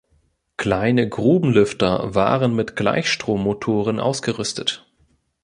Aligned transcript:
Kleine 0.57 1.07
Grubenlüfter 1.07 2.15
waren 2.15 2.55
mit 2.55 2.75
Gleichstrommotoren 2.75 3.99
ausgerüstet. 3.99 4.91